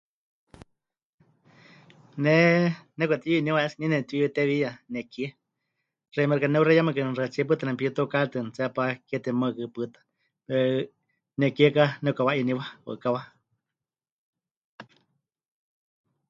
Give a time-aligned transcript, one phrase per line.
[2.23, 2.35] Ne
[2.97, 5.27] nepɨkatiyu'iniwa es que nie nepɨtiyutewiya nekie,
[6.13, 9.99] xeíme xɨka neuxeiyamɨkɨni xaɨtsíe pɨta nepitukaaritɨani tseepá keewa temeukɨ pɨta,
[10.49, 10.81] 'eh,
[11.39, 11.83] nekie ka...
[12.03, 13.21] nepɨkawa'iniwa waɨkawa.